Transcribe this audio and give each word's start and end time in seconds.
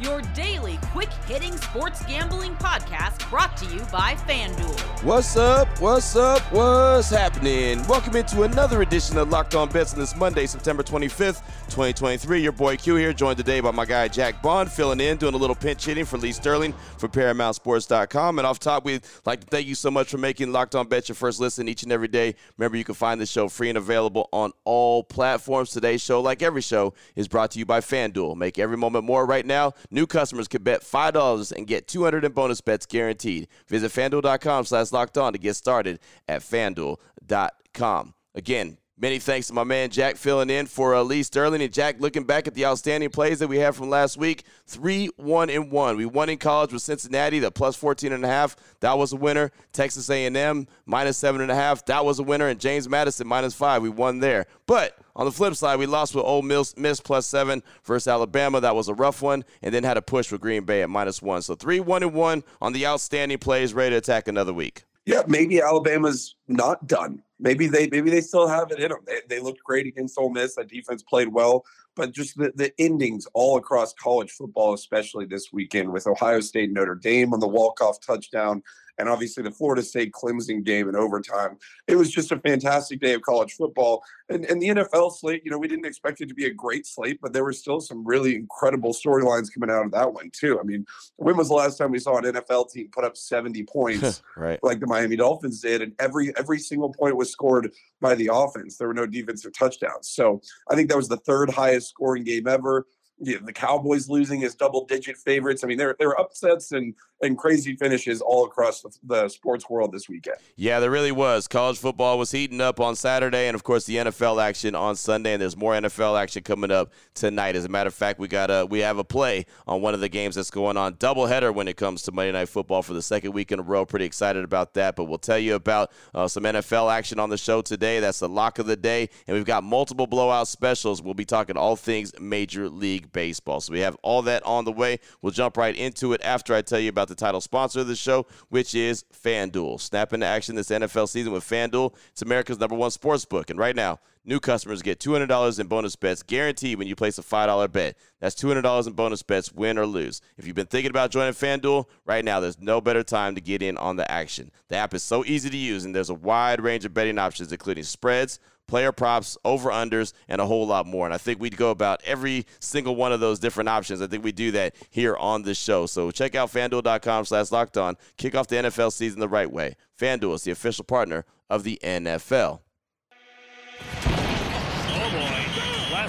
your 0.00 0.20
daily 0.34 0.78
quick 0.92 1.08
hitting 1.26 1.56
sports 1.56 2.04
gambling 2.04 2.54
podcast 2.56 3.28
brought 3.30 3.56
to 3.56 3.64
you 3.66 3.80
by 3.92 4.14
FanDuel. 4.26 5.04
What's 5.04 5.36
up? 5.36 5.68
What's 5.80 6.16
up? 6.16 6.42
What's 6.52 7.10
happening? 7.10 7.86
Welcome 7.86 8.16
into 8.16 8.42
another 8.42 8.82
edition 8.82 9.16
of 9.16 9.30
Locked 9.30 9.54
On 9.54 9.68
Bets 9.68 9.94
on 9.94 10.00
this 10.00 10.14
Monday, 10.16 10.46
September 10.46 10.82
25th. 10.82 11.42
2023. 11.66 12.40
Your 12.40 12.52
boy 12.52 12.76
Q 12.76 12.94
here, 12.96 13.12
joined 13.12 13.36
today 13.36 13.60
by 13.60 13.70
my 13.70 13.84
guy 13.84 14.08
Jack 14.08 14.40
Bond, 14.40 14.70
filling 14.70 15.00
in, 15.00 15.16
doing 15.16 15.34
a 15.34 15.36
little 15.36 15.56
pinch 15.56 15.84
hitting 15.84 16.04
for 16.04 16.16
Lee 16.16 16.32
Sterling 16.32 16.72
for 16.96 17.08
ParamountSports.com. 17.08 18.38
And 18.38 18.46
off 18.46 18.58
top, 18.58 18.84
we'd 18.84 19.02
like 19.24 19.40
to 19.40 19.46
thank 19.46 19.66
you 19.66 19.74
so 19.74 19.90
much 19.90 20.08
for 20.08 20.18
making 20.18 20.52
Locked 20.52 20.74
On 20.74 20.86
Bet 20.86 21.08
your 21.08 21.16
first 21.16 21.40
listen 21.40 21.68
each 21.68 21.82
and 21.82 21.92
every 21.92 22.08
day. 22.08 22.34
Remember, 22.56 22.76
you 22.76 22.84
can 22.84 22.94
find 22.94 23.20
the 23.20 23.26
show 23.26 23.48
free 23.48 23.68
and 23.68 23.76
available 23.76 24.28
on 24.32 24.52
all 24.64 25.02
platforms. 25.02 25.70
Today's 25.70 26.02
show, 26.02 26.20
like 26.20 26.42
every 26.42 26.62
show, 26.62 26.94
is 27.14 27.28
brought 27.28 27.50
to 27.52 27.58
you 27.58 27.66
by 27.66 27.80
FanDuel. 27.80 28.36
Make 28.36 28.58
every 28.58 28.76
moment 28.76 29.04
more 29.04 29.26
right 29.26 29.44
now. 29.44 29.74
New 29.90 30.06
customers 30.06 30.48
can 30.48 30.62
bet 30.62 30.82
$5 30.82 31.52
and 31.52 31.66
get 31.66 31.88
200 31.88 32.24
in 32.24 32.32
bonus 32.32 32.60
bets 32.60 32.86
guaranteed. 32.86 33.48
Visit 33.68 33.92
FanDuel.com 33.92 34.64
slash 34.64 34.92
locked 34.92 35.18
on 35.18 35.32
to 35.32 35.38
get 35.38 35.54
started 35.56 36.00
at 36.28 36.42
FanDuel.com. 36.42 38.14
Again, 38.34 38.78
Many 38.98 39.18
thanks 39.18 39.48
to 39.48 39.52
my 39.52 39.62
man 39.62 39.90
Jack 39.90 40.16
filling 40.16 40.48
in 40.48 40.64
for 40.64 40.94
uh, 40.94 41.02
Lee 41.02 41.22
Sterling 41.22 41.60
and 41.60 41.70
Jack. 41.70 42.00
Looking 42.00 42.24
back 42.24 42.46
at 42.46 42.54
the 42.54 42.64
outstanding 42.64 43.10
plays 43.10 43.40
that 43.40 43.48
we 43.48 43.58
had 43.58 43.74
from 43.74 43.90
last 43.90 44.16
week, 44.16 44.44
three 44.64 45.10
one 45.16 45.50
and 45.50 45.70
one. 45.70 45.98
We 45.98 46.06
won 46.06 46.30
in 46.30 46.38
college 46.38 46.72
with 46.72 46.80
Cincinnati, 46.80 47.38
the 47.38 47.50
plus 47.50 47.76
14 47.76 48.10
and 48.12 48.24
a 48.24 48.28
half. 48.28 48.56
That 48.80 48.96
was 48.96 49.12
a 49.12 49.16
winner. 49.16 49.52
Texas 49.74 50.08
A&M 50.08 50.66
minus 50.86 51.18
seven 51.18 51.42
and 51.42 51.50
a 51.50 51.54
half. 51.54 51.84
That 51.84 52.06
was 52.06 52.20
a 52.20 52.22
winner. 52.22 52.48
And 52.48 52.58
James 52.58 52.88
Madison 52.88 53.26
minus 53.26 53.52
five. 53.52 53.82
We 53.82 53.90
won 53.90 54.20
there. 54.20 54.46
But 54.64 54.96
on 55.14 55.26
the 55.26 55.32
flip 55.32 55.56
side, 55.56 55.78
we 55.78 55.84
lost 55.84 56.14
with 56.14 56.24
Ole 56.24 56.40
Miss, 56.40 56.74
Miss 56.78 56.98
plus 56.98 57.26
seven 57.26 57.62
versus 57.84 58.08
Alabama. 58.08 58.62
That 58.62 58.76
was 58.76 58.88
a 58.88 58.94
rough 58.94 59.20
one, 59.20 59.44
and 59.60 59.74
then 59.74 59.84
had 59.84 59.98
a 59.98 60.02
push 60.02 60.32
with 60.32 60.40
Green 60.40 60.64
Bay 60.64 60.80
at 60.80 60.88
minus 60.88 61.20
one. 61.20 61.42
So 61.42 61.54
three 61.54 61.80
one 61.80 62.02
and 62.02 62.14
one 62.14 62.44
on 62.62 62.72
the 62.72 62.86
outstanding 62.86 63.36
plays, 63.36 63.74
ready 63.74 63.90
to 63.90 63.98
attack 63.98 64.26
another 64.26 64.54
week. 64.54 64.84
Yeah, 65.04 65.22
maybe 65.26 65.60
Alabama's 65.60 66.34
not 66.48 66.86
done 66.86 67.22
maybe 67.38 67.66
they 67.66 67.88
maybe 67.88 68.10
they 68.10 68.20
still 68.20 68.48
have 68.48 68.70
it 68.70 68.80
in 68.80 68.90
them. 68.90 69.00
They, 69.06 69.20
they 69.28 69.40
looked 69.40 69.62
great 69.62 69.86
against 69.86 70.18
Ole 70.18 70.30
Miss. 70.30 70.56
That 70.56 70.68
defense 70.68 71.02
played 71.02 71.28
well, 71.28 71.64
but 71.94 72.12
just 72.12 72.36
the, 72.36 72.52
the 72.54 72.72
endings 72.80 73.26
all 73.34 73.56
across 73.56 73.92
college 73.94 74.30
football, 74.32 74.74
especially 74.74 75.26
this 75.26 75.52
weekend 75.52 75.92
with 75.92 76.06
Ohio 76.06 76.40
State 76.40 76.72
Notre 76.72 76.94
Dame 76.94 77.32
on 77.32 77.40
the 77.40 77.48
walk 77.48 77.80
off 77.80 78.00
touchdown, 78.00 78.62
and 78.98 79.08
obviously 79.08 79.42
the 79.42 79.50
Florida 79.50 79.82
State 79.82 80.12
Clemson 80.12 80.64
game 80.64 80.88
in 80.88 80.96
overtime. 80.96 81.58
It 81.86 81.96
was 81.96 82.10
just 82.10 82.32
a 82.32 82.38
fantastic 82.38 83.00
day 83.00 83.14
of 83.14 83.22
college 83.22 83.54
football. 83.54 84.02
And, 84.28 84.44
and 84.46 84.60
the 84.60 84.68
NFL 84.68 85.16
slate, 85.16 85.42
you 85.44 85.50
know, 85.50 85.58
we 85.58 85.68
didn't 85.68 85.86
expect 85.86 86.20
it 86.20 86.28
to 86.28 86.34
be 86.34 86.46
a 86.46 86.52
great 86.52 86.86
slate, 86.86 87.20
but 87.20 87.32
there 87.32 87.44
were 87.44 87.52
still 87.52 87.80
some 87.80 88.04
really 88.04 88.34
incredible 88.34 88.92
storylines 88.92 89.52
coming 89.52 89.70
out 89.70 89.84
of 89.84 89.92
that 89.92 90.12
one, 90.12 90.30
too. 90.30 90.58
I 90.58 90.62
mean, 90.62 90.84
when 91.16 91.36
was 91.36 91.48
the 91.48 91.54
last 91.54 91.78
time 91.78 91.90
we 91.90 91.98
saw 91.98 92.16
an 92.16 92.24
NFL 92.24 92.70
team 92.70 92.88
put 92.92 93.04
up 93.04 93.16
70 93.16 93.62
points 93.72 94.22
right. 94.36 94.58
like 94.62 94.80
the 94.80 94.86
Miami 94.86 95.16
Dolphins 95.16 95.60
did? 95.60 95.82
And 95.82 95.92
every 95.98 96.36
every 96.36 96.58
single 96.58 96.92
point 96.92 97.16
was 97.16 97.30
scored 97.30 97.70
by 98.00 98.14
the 98.14 98.30
offense. 98.32 98.76
There 98.76 98.88
were 98.88 98.94
no 98.94 99.06
defensive 99.06 99.52
touchdowns. 99.52 100.08
So 100.08 100.40
I 100.70 100.74
think 100.74 100.88
that 100.88 100.96
was 100.96 101.08
the 101.08 101.16
third 101.18 101.50
highest 101.50 101.90
scoring 101.90 102.24
game 102.24 102.46
ever 102.46 102.86
yeah, 103.18 103.38
the 103.42 103.52
Cowboys 103.52 104.08
losing 104.08 104.44
as 104.44 104.54
double 104.54 104.84
digit 104.84 105.16
favorites. 105.16 105.64
I 105.64 105.66
mean, 105.66 105.78
there 105.78 105.96
there 105.98 106.10
are 106.10 106.20
upsets 106.20 106.72
and 106.72 106.94
and 107.22 107.38
crazy 107.38 107.74
finishes 107.76 108.20
all 108.20 108.44
across 108.44 108.82
the, 108.82 108.90
the, 109.04 109.28
sports 109.30 109.70
world 109.70 109.90
this 109.90 110.06
weekend. 110.06 110.36
Yeah, 110.56 110.80
there 110.80 110.90
really 110.90 111.12
was. 111.12 111.48
College 111.48 111.78
football 111.78 112.18
was 112.18 112.30
heating 112.30 112.60
up 112.60 112.78
on 112.78 112.94
Saturday, 112.94 113.48
and 113.48 113.54
of 113.54 113.64
course 113.64 113.86
the 113.86 113.96
NFL 113.96 114.42
action 114.42 114.74
on 114.74 114.96
Sunday. 114.96 115.32
And 115.32 115.40
there's 115.40 115.56
more 115.56 115.72
NFL 115.72 116.20
action 116.20 116.42
coming 116.42 116.70
up 116.70 116.92
tonight. 117.14 117.56
As 117.56 117.64
a 117.64 117.70
matter 117.70 117.88
of 117.88 117.94
fact, 117.94 118.18
we 118.18 118.28
got 118.28 118.50
a 118.50 118.66
we 118.68 118.80
have 118.80 118.98
a 118.98 119.04
play 119.04 119.46
on 119.66 119.80
one 119.80 119.94
of 119.94 120.00
the 120.00 120.10
games 120.10 120.34
that's 120.34 120.50
going 120.50 120.76
on 120.76 120.94
doubleheader 120.96 121.54
when 121.54 121.68
it 121.68 121.78
comes 121.78 122.02
to 122.02 122.12
Monday 122.12 122.32
Night 122.32 122.50
Football 122.50 122.82
for 122.82 122.92
the 122.92 123.02
second 123.02 123.32
week 123.32 123.50
in 123.50 123.60
a 123.60 123.62
row. 123.62 123.86
Pretty 123.86 124.04
excited 124.04 124.44
about 124.44 124.74
that. 124.74 124.94
But 124.94 125.04
we'll 125.04 125.16
tell 125.16 125.38
you 125.38 125.54
about 125.54 125.90
uh, 126.14 126.28
some 126.28 126.42
NFL 126.42 126.92
action 126.92 127.18
on 127.18 127.30
the 127.30 127.38
show 127.38 127.62
today. 127.62 128.00
That's 128.00 128.18
the 128.18 128.28
lock 128.28 128.58
of 128.58 128.66
the 128.66 128.76
day, 128.76 129.08
and 129.26 129.34
we've 129.34 129.46
got 129.46 129.64
multiple 129.64 130.06
blowout 130.06 130.48
specials. 130.48 131.00
We'll 131.00 131.14
be 131.14 131.24
talking 131.24 131.56
all 131.56 131.76
things 131.76 132.12
Major 132.20 132.68
League 132.68 133.05
baseball. 133.12 133.60
So 133.60 133.72
we 133.72 133.80
have 133.80 133.96
all 134.02 134.22
that 134.22 134.42
on 134.44 134.64
the 134.64 134.72
way. 134.72 135.00
We'll 135.22 135.32
jump 135.32 135.56
right 135.56 135.74
into 135.74 136.12
it 136.12 136.20
after 136.22 136.54
I 136.54 136.62
tell 136.62 136.80
you 136.80 136.88
about 136.88 137.08
the 137.08 137.14
title 137.14 137.40
sponsor 137.40 137.80
of 137.80 137.88
the 137.88 137.96
show, 137.96 138.26
which 138.48 138.74
is 138.74 139.04
FanDuel. 139.12 139.80
Snap 139.80 140.12
into 140.12 140.26
action 140.26 140.54
this 140.54 140.70
NFL 140.70 141.08
season 141.08 141.32
with 141.32 141.48
FanDuel. 141.48 141.94
It's 142.10 142.22
America's 142.22 142.58
number 142.58 142.76
one 142.76 142.90
sports 142.90 143.24
book. 143.24 143.50
And 143.50 143.58
right 143.58 143.76
now, 143.76 143.98
new 144.24 144.40
customers 144.40 144.82
get 144.82 144.98
$200 144.98 145.60
in 145.60 145.66
bonus 145.68 145.96
bets 145.96 146.22
guaranteed 146.22 146.78
when 146.78 146.88
you 146.88 146.96
place 146.96 147.18
a 147.18 147.22
$5 147.22 147.72
bet. 147.72 147.96
That's 148.20 148.34
$200 148.34 148.86
in 148.86 148.92
bonus 148.92 149.22
bets, 149.22 149.52
win 149.52 149.78
or 149.78 149.86
lose. 149.86 150.20
If 150.36 150.46
you've 150.46 150.56
been 150.56 150.66
thinking 150.66 150.90
about 150.90 151.10
joining 151.10 151.34
FanDuel, 151.34 151.86
right 152.04 152.24
now 152.24 152.40
there's 152.40 152.60
no 152.60 152.80
better 152.80 153.02
time 153.02 153.34
to 153.36 153.40
get 153.40 153.62
in 153.62 153.76
on 153.76 153.96
the 153.96 154.10
action. 154.10 154.50
The 154.68 154.76
app 154.76 154.94
is 154.94 155.02
so 155.02 155.24
easy 155.24 155.48
to 155.48 155.56
use, 155.56 155.84
and 155.84 155.94
there's 155.94 156.10
a 156.10 156.14
wide 156.14 156.60
range 156.60 156.84
of 156.84 156.92
betting 156.92 157.18
options, 157.18 157.52
including 157.52 157.84
spreads, 157.84 158.40
player 158.66 158.92
props, 158.92 159.38
over 159.44 159.70
unders, 159.70 160.12
and 160.28 160.40
a 160.40 160.46
whole 160.46 160.66
lot 160.66 160.86
more. 160.86 161.06
And 161.06 161.14
I 161.14 161.18
think 161.18 161.40
we'd 161.40 161.56
go 161.56 161.70
about 161.70 162.00
every 162.04 162.46
single 162.60 162.96
one 162.96 163.12
of 163.12 163.20
those 163.20 163.38
different 163.38 163.68
options. 163.68 164.02
I 164.02 164.06
think 164.06 164.24
we 164.24 164.32
do 164.32 164.50
that 164.52 164.74
here 164.90 165.16
on 165.16 165.42
this 165.42 165.58
show. 165.58 165.86
So 165.86 166.10
check 166.10 166.34
out 166.34 166.52
fanduel.com 166.52 167.24
slash 167.24 167.52
locked 167.52 167.76
on. 167.76 167.96
Kick 168.16 168.34
off 168.34 168.48
the 168.48 168.56
NFL 168.56 168.92
season 168.92 169.20
the 169.20 169.28
right 169.28 169.50
way. 169.50 169.76
FanDuel 169.98 170.34
is 170.34 170.42
the 170.42 170.50
official 170.50 170.84
partner 170.84 171.24
of 171.48 171.64
the 171.64 171.78
NFL. 171.82 172.60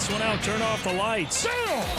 Last 0.07 0.21
one 0.21 0.29
out, 0.29 0.41
turn 0.41 0.61
off 0.61 0.83
the 0.85 0.93
lights. 0.93 1.45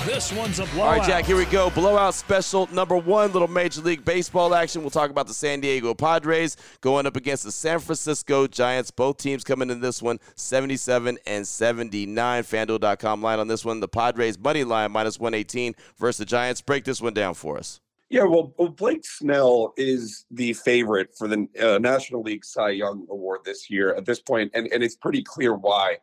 This 0.06 0.32
one's 0.32 0.58
a 0.60 0.64
blowout. 0.66 0.80
All 0.80 0.98
right, 0.98 1.06
Jack, 1.06 1.26
here 1.26 1.36
we 1.36 1.44
go. 1.44 1.68
Blowout 1.68 2.14
special 2.14 2.66
number 2.72 2.96
one, 2.96 3.32
little 3.32 3.48
Major 3.48 3.82
League 3.82 4.02
Baseball 4.02 4.54
action. 4.54 4.80
We'll 4.80 4.90
talk 4.90 5.10
about 5.10 5.26
the 5.26 5.34
San 5.34 5.60
Diego 5.60 5.92
Padres 5.92 6.56
going 6.80 7.04
up 7.04 7.16
against 7.16 7.44
the 7.44 7.52
San 7.52 7.80
Francisco 7.80 8.46
Giants. 8.46 8.90
Both 8.90 9.18
teams 9.18 9.44
coming 9.44 9.68
in 9.68 9.82
this 9.82 10.00
one 10.00 10.20
77 10.36 11.18
and 11.26 11.46
79. 11.46 12.44
FanDuel.com 12.44 13.22
line 13.22 13.40
on 13.40 13.48
this 13.48 13.62
one. 13.62 13.80
The 13.80 13.88
Padres 13.88 14.38
money 14.38 14.64
line 14.64 14.90
minus 14.90 15.20
118 15.20 15.74
versus 15.98 16.16
the 16.16 16.24
Giants. 16.24 16.62
Break 16.62 16.84
this 16.84 17.02
one 17.02 17.12
down 17.12 17.34
for 17.34 17.58
us. 17.58 17.78
Yeah, 18.08 18.24
well, 18.24 18.54
well, 18.56 18.70
Blake 18.70 19.04
Snell 19.04 19.74
is 19.76 20.24
the 20.30 20.54
favorite 20.54 21.14
for 21.14 21.28
the 21.28 21.46
uh, 21.60 21.76
National 21.76 22.22
League 22.22 22.46
Cy 22.46 22.70
Young 22.70 23.06
Award 23.10 23.40
this 23.44 23.68
year 23.68 23.94
at 23.94 24.06
this 24.06 24.18
point, 24.18 24.50
and, 24.54 24.66
and 24.68 24.82
it's 24.82 24.96
pretty 24.96 25.22
clear 25.22 25.54
why 25.54 25.98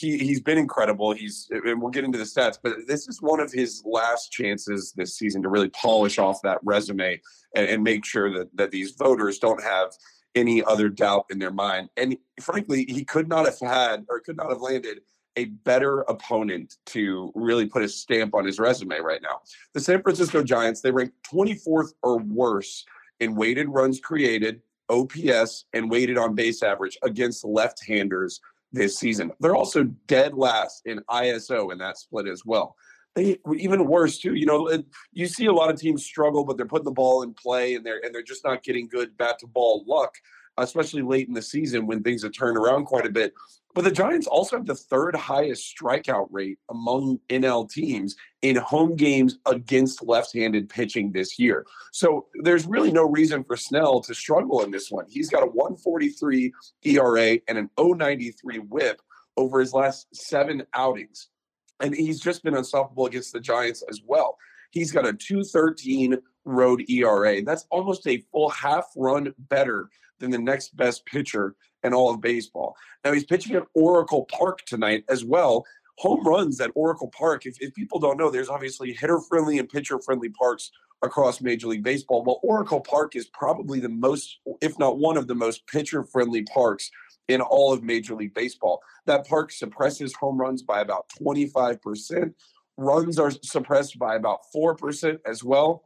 he 0.00 0.18
he's 0.18 0.40
been 0.40 0.58
incredible. 0.58 1.12
He's 1.12 1.48
and 1.50 1.80
we'll 1.80 1.90
get 1.90 2.04
into 2.04 2.18
the 2.18 2.24
stats, 2.24 2.58
but 2.62 2.72
this 2.86 3.06
is 3.08 3.20
one 3.20 3.40
of 3.40 3.52
his 3.52 3.82
last 3.84 4.32
chances 4.32 4.92
this 4.96 5.16
season 5.16 5.42
to 5.42 5.48
really 5.48 5.68
polish 5.70 6.18
off 6.18 6.40
that 6.42 6.58
resume 6.62 7.20
and, 7.54 7.66
and 7.66 7.82
make 7.82 8.04
sure 8.04 8.32
that 8.32 8.56
that 8.56 8.70
these 8.70 8.92
voters 8.92 9.38
don't 9.38 9.62
have 9.62 9.92
any 10.34 10.62
other 10.64 10.88
doubt 10.88 11.26
in 11.30 11.38
their 11.38 11.50
mind. 11.50 11.90
And 11.96 12.16
frankly, 12.40 12.84
he 12.88 13.04
could 13.04 13.28
not 13.28 13.44
have 13.46 13.58
had 13.60 14.06
or 14.08 14.20
could 14.20 14.36
not 14.36 14.50
have 14.50 14.60
landed 14.60 15.00
a 15.36 15.46
better 15.46 16.00
opponent 16.02 16.76
to 16.86 17.32
really 17.34 17.66
put 17.66 17.82
a 17.82 17.88
stamp 17.88 18.34
on 18.34 18.44
his 18.44 18.58
resume 18.58 18.98
right 19.00 19.22
now. 19.22 19.40
The 19.74 19.80
San 19.80 20.02
Francisco 20.02 20.42
Giants, 20.42 20.80
they 20.80 20.90
rank 20.90 21.12
24th 21.32 21.92
or 22.02 22.18
worse 22.18 22.84
in 23.20 23.34
weighted 23.34 23.68
runs 23.68 24.00
created, 24.00 24.60
OPS, 24.88 25.66
and 25.72 25.90
weighted 25.90 26.18
on 26.18 26.34
base 26.34 26.62
average 26.62 26.98
against 27.02 27.44
left-handers 27.44 28.40
this 28.72 28.98
season. 28.98 29.32
They're 29.40 29.56
also 29.56 29.84
dead 30.06 30.34
last 30.34 30.82
in 30.86 31.00
ISO 31.10 31.72
in 31.72 31.78
that 31.78 31.98
split 31.98 32.28
as 32.28 32.44
well. 32.44 32.76
They 33.14 33.38
even 33.56 33.86
worse 33.86 34.18
too. 34.18 34.34
You 34.34 34.46
know, 34.46 34.82
you 35.12 35.26
see 35.26 35.46
a 35.46 35.52
lot 35.52 35.70
of 35.70 35.80
teams 35.80 36.04
struggle, 36.04 36.44
but 36.44 36.56
they're 36.56 36.66
putting 36.66 36.84
the 36.84 36.92
ball 36.92 37.22
in 37.22 37.34
play 37.34 37.74
and 37.74 37.84
they're 37.84 38.00
and 38.04 38.14
they're 38.14 38.22
just 38.22 38.44
not 38.44 38.62
getting 38.62 38.88
good 38.88 39.16
bat 39.16 39.40
to 39.40 39.48
ball 39.48 39.84
luck, 39.86 40.14
especially 40.58 41.02
late 41.02 41.26
in 41.26 41.34
the 41.34 41.42
season 41.42 41.86
when 41.86 42.02
things 42.02 42.22
have 42.22 42.32
turned 42.32 42.56
around 42.56 42.84
quite 42.84 43.06
a 43.06 43.10
bit. 43.10 43.34
But 43.74 43.84
the 43.84 43.90
Giants 43.92 44.26
also 44.26 44.56
have 44.56 44.66
the 44.66 44.74
third 44.74 45.14
highest 45.14 45.76
strikeout 45.76 46.26
rate 46.30 46.58
among 46.70 47.20
NL 47.28 47.70
teams 47.70 48.16
in 48.42 48.56
home 48.56 48.96
games 48.96 49.38
against 49.46 50.02
left 50.02 50.34
handed 50.34 50.68
pitching 50.68 51.12
this 51.12 51.38
year. 51.38 51.64
So 51.92 52.26
there's 52.42 52.66
really 52.66 52.90
no 52.90 53.08
reason 53.08 53.44
for 53.44 53.56
Snell 53.56 54.00
to 54.00 54.14
struggle 54.14 54.64
in 54.64 54.72
this 54.72 54.90
one. 54.90 55.04
He's 55.08 55.30
got 55.30 55.44
a 55.44 55.46
143 55.46 56.52
ERA 56.84 57.38
and 57.46 57.58
an 57.58 57.70
093 57.78 58.58
whip 58.58 59.00
over 59.36 59.60
his 59.60 59.72
last 59.72 60.08
seven 60.14 60.64
outings. 60.74 61.28
And 61.80 61.94
he's 61.94 62.20
just 62.20 62.42
been 62.42 62.56
unstoppable 62.56 63.06
against 63.06 63.32
the 63.32 63.40
Giants 63.40 63.82
as 63.88 64.00
well. 64.04 64.36
He's 64.72 64.90
got 64.92 65.06
a 65.06 65.12
213 65.12 66.18
road 66.44 66.82
ERA. 66.88 67.42
That's 67.42 67.66
almost 67.70 68.06
a 68.06 68.22
full 68.32 68.50
half 68.50 68.86
run 68.96 69.32
better 69.38 69.88
than 70.20 70.30
the 70.30 70.38
next 70.38 70.76
best 70.76 71.04
pitcher 71.06 71.56
in 71.82 71.92
all 71.94 72.10
of 72.10 72.20
baseball. 72.20 72.76
Now 73.04 73.12
he's 73.12 73.24
pitching 73.24 73.56
at 73.56 73.66
Oracle 73.74 74.26
Park 74.30 74.64
tonight 74.66 75.04
as 75.08 75.24
well. 75.24 75.64
home 75.98 76.24
runs 76.24 76.60
at 76.60 76.70
Oracle 76.74 77.10
Park. 77.16 77.44
If, 77.44 77.56
if 77.60 77.74
people 77.74 77.98
don't 77.98 78.16
know, 78.16 78.30
there's 78.30 78.48
obviously 78.48 78.92
hitter 78.92 79.20
friendly 79.20 79.58
and 79.58 79.68
pitcher 79.68 79.98
friendly 79.98 80.30
parks 80.30 80.70
across 81.02 81.40
Major 81.40 81.68
League 81.68 81.82
Baseball. 81.82 82.24
Well, 82.24 82.40
Oracle 82.42 82.80
Park 82.80 83.16
is 83.16 83.26
probably 83.28 83.80
the 83.80 83.88
most, 83.88 84.38
if 84.60 84.78
not 84.78 84.98
one 84.98 85.16
of 85.16 85.26
the 85.26 85.34
most 85.34 85.66
pitcher 85.66 86.04
friendly 86.04 86.42
parks 86.42 86.90
in 87.28 87.40
all 87.40 87.72
of 87.72 87.82
Major 87.82 88.14
League 88.14 88.34
Baseball. 88.34 88.80
That 89.06 89.26
park 89.26 89.52
suppresses 89.52 90.14
home 90.14 90.38
runs 90.38 90.62
by 90.62 90.80
about 90.80 91.06
25%. 91.20 92.34
Runs 92.76 93.18
are 93.18 93.30
suppressed 93.30 93.98
by 93.98 94.16
about 94.16 94.40
4% 94.54 95.18
as 95.26 95.44
well. 95.44 95.84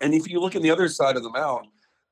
And 0.00 0.14
if 0.14 0.28
you 0.28 0.40
look 0.40 0.56
at 0.56 0.62
the 0.62 0.70
other 0.70 0.88
side 0.88 1.16
of 1.16 1.22
the 1.22 1.30
mound, 1.30 1.66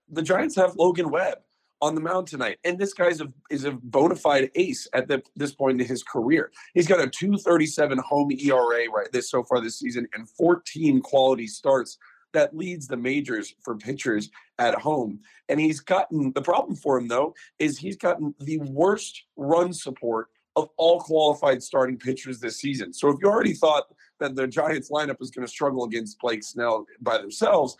the 0.09 0.23
Giants 0.23 0.57
have 0.57 0.77
Logan 0.77 1.11
Webb 1.11 1.39
on 1.81 1.95
the 1.95 2.01
mound 2.01 2.27
tonight. 2.27 2.59
And 2.65 2.79
this 2.79 2.93
guy's 2.93 3.21
a, 3.21 3.33
is 3.51 3.65
a 3.65 3.73
bona 3.73 4.17
fide 4.17 4.51
ace 4.55 4.89
at 4.93 5.09
the, 5.09 5.23
this 5.37 5.55
point 5.55 5.81
in 5.81 5.87
his 5.87 6.03
career. 6.03 6.51
He's 6.75 6.89
got 6.89 7.01
a 7.01 7.09
237 7.09 7.99
home 7.99 8.31
ERA 8.33 8.91
right 8.93 9.11
this 9.13 9.31
so 9.31 9.43
far 9.45 9.61
this 9.61 9.79
season 9.79 10.09
and 10.15 10.29
14 10.31 11.01
quality 11.01 11.47
starts 11.47 11.99
that 12.33 12.57
leads 12.57 12.87
the 12.87 12.97
majors 12.97 13.55
for 13.63 13.77
pitchers 13.77 14.31
at 14.59 14.75
home. 14.75 15.21
And 15.49 15.59
he's 15.59 15.81
gotten 15.81 16.33
the 16.35 16.43
problem 16.43 16.77
for 16.77 16.99
him 16.99 17.09
though 17.09 17.35
is 17.59 17.79
he's 17.79 17.97
gotten 17.97 18.35
the 18.41 18.59
worst 18.59 19.25
run 19.37 19.73
support 19.73 20.29
of 20.57 20.69
all 20.77 21.01
qualified 21.01 21.63
starting 21.63 21.97
pitchers 21.97 22.41
this 22.41 22.59
season. 22.59 22.93
So 22.93 23.09
if 23.09 23.17
you 23.23 23.29
already 23.29 23.55
thought 23.55 23.85
that 24.19 24.35
the 24.35 24.47
Giants 24.47 24.91
lineup 24.91 25.23
is 25.23 25.31
going 25.31 25.47
to 25.47 25.51
struggle 25.51 25.85
against 25.85 26.19
Blake 26.19 26.43
Snell 26.43 26.85
by 27.01 27.19
themselves, 27.19 27.77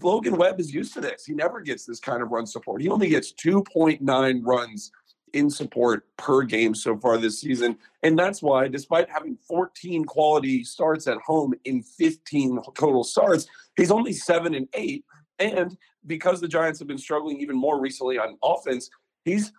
Logan 0.00 0.36
Webb 0.36 0.60
is 0.60 0.72
used 0.72 0.94
to 0.94 1.00
this. 1.00 1.24
He 1.24 1.34
never 1.34 1.60
gets 1.60 1.84
this 1.84 2.00
kind 2.00 2.22
of 2.22 2.30
run 2.30 2.46
support. 2.46 2.80
He 2.80 2.88
only 2.88 3.08
gets 3.08 3.32
2.9 3.32 4.40
runs 4.44 4.92
in 5.32 5.50
support 5.50 6.04
per 6.16 6.42
game 6.42 6.74
so 6.74 6.96
far 6.96 7.18
this 7.18 7.40
season. 7.40 7.76
And 8.02 8.18
that's 8.18 8.42
why, 8.42 8.68
despite 8.68 9.10
having 9.10 9.36
14 9.46 10.04
quality 10.04 10.64
starts 10.64 11.06
at 11.06 11.18
home 11.18 11.54
in 11.64 11.82
15 11.82 12.60
total 12.74 13.04
starts, 13.04 13.46
he's 13.76 13.90
only 13.90 14.12
seven 14.12 14.54
and 14.54 14.68
eight. 14.74 15.04
And 15.38 15.76
because 16.06 16.40
the 16.40 16.48
Giants 16.48 16.78
have 16.78 16.88
been 16.88 16.98
struggling 16.98 17.40
even 17.40 17.56
more 17.56 17.80
recently 17.80 18.18
on 18.18 18.38
offense, 18.42 18.90
he's 19.24 19.52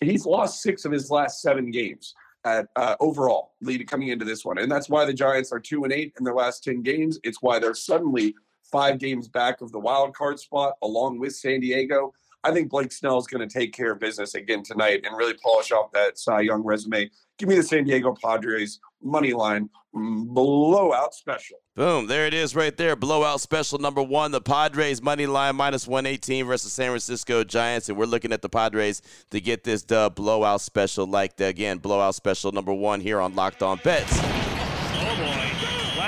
he's 0.00 0.24
lost 0.24 0.62
six 0.62 0.84
of 0.86 0.92
his 0.92 1.10
last 1.10 1.42
seven 1.42 1.70
games 1.70 2.14
at 2.44 2.68
uh, 2.76 2.96
overall 3.00 3.52
lead 3.60 3.86
coming 3.88 4.08
into 4.08 4.24
this 4.24 4.44
one. 4.44 4.58
And 4.58 4.70
that's 4.70 4.88
why 4.88 5.04
the 5.04 5.12
Giants 5.12 5.52
are 5.52 5.60
two 5.60 5.84
and 5.84 5.92
eight 5.92 6.14
in 6.18 6.24
their 6.24 6.34
last 6.34 6.64
10 6.64 6.82
games. 6.82 7.18
It's 7.22 7.42
why 7.42 7.58
they're 7.58 7.74
suddenly 7.74 8.34
five 8.70 8.98
games 8.98 9.28
back 9.28 9.60
of 9.60 9.72
the 9.72 9.78
wild 9.78 10.14
card 10.14 10.38
spot 10.38 10.74
along 10.82 11.18
with 11.18 11.34
San 11.34 11.60
Diego. 11.60 12.12
I 12.44 12.52
think 12.52 12.70
Blake 12.70 12.92
Snell 12.92 13.18
is 13.18 13.26
going 13.26 13.46
to 13.46 13.52
take 13.52 13.74
care 13.74 13.92
of 13.92 13.98
business 13.98 14.34
again 14.34 14.62
tonight 14.62 15.02
and 15.04 15.16
really 15.16 15.34
polish 15.42 15.72
off 15.72 15.90
that 15.92 16.18
Cy 16.18 16.42
Young 16.42 16.62
resume. 16.64 17.10
Give 17.36 17.48
me 17.48 17.56
the 17.56 17.62
San 17.62 17.84
Diego 17.84 18.14
Padres 18.22 18.80
money 19.02 19.32
line 19.32 19.68
mm, 19.94 20.26
blowout 20.26 21.14
special. 21.14 21.58
Boom, 21.74 22.06
there 22.06 22.26
it 22.26 22.34
is 22.34 22.54
right 22.54 22.76
there. 22.76 22.96
Blowout 22.96 23.40
special 23.40 23.78
number 23.78 24.02
one. 24.02 24.30
The 24.30 24.40
Padres 24.40 25.02
money 25.02 25.26
line 25.26 25.56
minus 25.56 25.86
118 25.86 26.46
versus 26.46 26.72
San 26.72 26.90
Francisco 26.90 27.42
Giants. 27.44 27.88
And 27.88 27.98
we're 27.98 28.06
looking 28.06 28.32
at 28.32 28.42
the 28.42 28.48
Padres 28.48 29.02
to 29.30 29.40
get 29.40 29.64
this 29.64 29.82
dub 29.82 30.14
blowout 30.14 30.60
special 30.60 31.06
like 31.06 31.36
the, 31.36 31.46
again, 31.46 31.78
blowout 31.78 32.14
special 32.14 32.52
number 32.52 32.72
one 32.72 33.00
here 33.00 33.20
on 33.20 33.34
Locked 33.34 33.62
On 33.62 33.80
Bets. 33.82 34.12
Oh 34.12 35.16
boy. 35.18 35.47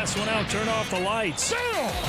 Last 0.01 0.19
one 0.19 0.31
out, 0.31 0.49
turn 0.49 0.67
off 0.67 0.89
the 0.89 0.99
lights. 0.99 1.53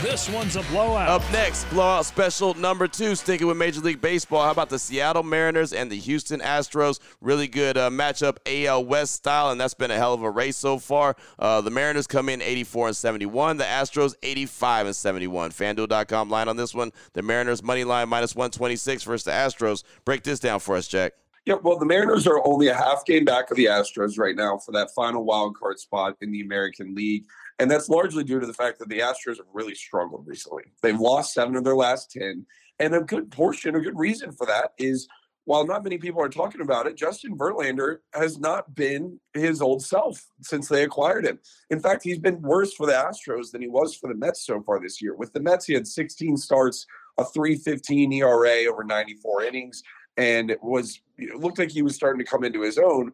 This 0.01 0.29
one's 0.29 0.55
a 0.55 0.61
blowout. 0.71 1.09
Up 1.09 1.31
next, 1.33 1.65
blowout 1.65 2.05
special 2.05 2.53
number 2.53 2.87
two, 2.87 3.15
sticking 3.15 3.47
with 3.47 3.57
Major 3.57 3.81
League 3.81 3.99
Baseball. 3.99 4.45
How 4.45 4.51
about 4.51 4.69
the 4.69 4.79
Seattle 4.79 5.23
Mariners 5.23 5.73
and 5.73 5.91
the 5.91 5.97
Houston 5.97 6.39
Astros? 6.39 7.01
Really 7.19 7.49
good 7.49 7.77
uh, 7.77 7.89
matchup, 7.89 8.37
AL 8.45 8.85
West 8.85 9.15
style, 9.15 9.51
and 9.51 9.59
that's 9.59 9.73
been 9.73 9.91
a 9.91 9.97
hell 9.97 10.13
of 10.13 10.23
a 10.23 10.31
race 10.31 10.55
so 10.55 10.79
far. 10.79 11.17
Uh, 11.37 11.59
the 11.59 11.69
Mariners 11.69 12.07
come 12.07 12.29
in 12.29 12.41
84 12.41 12.87
and 12.87 12.95
71, 12.95 13.57
the 13.57 13.65
Astros 13.65 14.15
85 14.23 14.85
and 14.85 14.95
71. 14.95 15.51
FanDuel.com 15.51 16.29
line 16.29 16.47
on 16.47 16.55
this 16.55 16.73
one. 16.73 16.93
The 17.11 17.21
Mariners 17.21 17.61
money 17.61 17.83
line 17.83 18.07
minus 18.07 18.33
126 18.33 19.03
versus 19.03 19.25
the 19.25 19.31
Astros. 19.31 19.83
Break 20.05 20.23
this 20.23 20.39
down 20.39 20.61
for 20.61 20.77
us, 20.77 20.87
Jack. 20.87 21.11
Yeah, 21.45 21.55
well, 21.55 21.79
the 21.79 21.87
Mariners 21.87 22.27
are 22.27 22.45
only 22.45 22.67
a 22.67 22.75
half 22.75 23.03
game 23.03 23.25
back 23.25 23.49
of 23.49 23.57
the 23.57 23.65
Astros 23.65 24.19
right 24.19 24.35
now 24.35 24.59
for 24.59 24.71
that 24.73 24.91
final 24.91 25.25
wild 25.25 25.57
card 25.57 25.79
spot 25.79 26.15
in 26.21 26.31
the 26.31 26.41
American 26.41 26.93
League. 26.93 27.25
And 27.61 27.69
that's 27.69 27.89
largely 27.89 28.23
due 28.23 28.39
to 28.39 28.47
the 28.47 28.55
fact 28.55 28.79
that 28.79 28.89
the 28.89 29.01
Astros 29.01 29.37
have 29.37 29.45
really 29.53 29.75
struggled 29.75 30.25
recently. 30.25 30.63
They've 30.81 30.99
lost 30.99 31.35
seven 31.35 31.55
of 31.55 31.63
their 31.63 31.75
last 31.75 32.09
10. 32.09 32.43
And 32.79 32.95
a 32.95 33.01
good 33.01 33.29
portion, 33.29 33.75
a 33.75 33.79
good 33.79 33.99
reason 33.99 34.31
for 34.31 34.47
that 34.47 34.71
is 34.79 35.07
while 35.45 35.67
not 35.67 35.83
many 35.83 35.99
people 35.99 36.23
are 36.23 36.29
talking 36.29 36.61
about 36.61 36.87
it, 36.87 36.97
Justin 36.97 37.37
Verlander 37.37 37.97
has 38.15 38.39
not 38.39 38.73
been 38.73 39.19
his 39.35 39.61
old 39.61 39.83
self 39.83 40.25
since 40.41 40.69
they 40.69 40.83
acquired 40.83 41.23
him. 41.23 41.37
In 41.69 41.79
fact, 41.79 42.03
he's 42.03 42.17
been 42.17 42.41
worse 42.41 42.73
for 42.73 42.87
the 42.87 42.93
Astros 42.93 43.51
than 43.51 43.61
he 43.61 43.67
was 43.67 43.95
for 43.95 44.11
the 44.11 44.17
Mets 44.17 44.43
so 44.43 44.63
far 44.63 44.79
this 44.79 44.99
year. 44.99 45.13
With 45.13 45.31
the 45.31 45.39
Mets, 45.39 45.67
he 45.67 45.75
had 45.75 45.85
16 45.85 46.37
starts, 46.37 46.87
a 47.19 47.25
315 47.25 48.11
ERA 48.11 48.65
over 48.71 48.83
94 48.83 49.43
innings 49.43 49.83
and 50.17 50.51
it 50.51 50.61
was 50.61 51.01
it 51.17 51.35
looked 51.35 51.59
like 51.59 51.71
he 51.71 51.81
was 51.81 51.95
starting 51.95 52.23
to 52.23 52.29
come 52.29 52.43
into 52.43 52.61
his 52.61 52.77
own. 52.77 53.11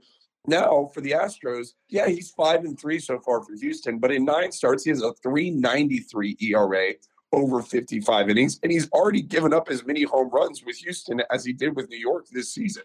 Now 0.48 0.90
for 0.94 1.02
the 1.02 1.12
Astros, 1.12 1.74
yeah, 1.90 2.08
he's 2.08 2.32
five 2.32 2.64
and 2.64 2.80
three 2.80 3.00
so 3.00 3.20
far 3.20 3.44
for 3.44 3.54
Houston, 3.60 4.00
but 4.00 4.12
in 4.12 4.24
nine 4.24 4.54
starts, 4.54 4.86
he 4.86 4.90
has 4.90 5.04
a 5.04 5.14
393 5.22 6.38
ERA 6.40 6.94
over 7.34 7.62
55 7.62 8.30
innings, 8.30 8.58
and 8.64 8.72
he's 8.72 8.90
already 8.92 9.22
given 9.22 9.54
up 9.54 9.70
as 9.70 9.86
many 9.86 10.04
home 10.04 10.30
runs 10.30 10.64
with 10.66 10.78
Houston 10.78 11.22
as 11.30 11.44
he 11.44 11.52
did 11.52 11.76
with 11.76 11.90
New 11.90 11.98
York 11.98 12.28
this 12.32 12.54
season. 12.54 12.84